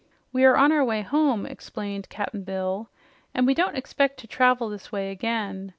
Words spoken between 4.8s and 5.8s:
way again.